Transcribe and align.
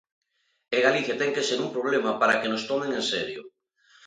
E 0.75 0.77
Galicia 0.85 1.19
ten 1.21 1.31
que 1.35 1.47
ser 1.49 1.59
un 1.65 1.73
problema 1.75 2.11
para 2.21 2.39
que 2.39 2.51
nos 2.51 2.65
tomen 2.69 2.91
en 2.99 3.03
serio. 3.13 3.41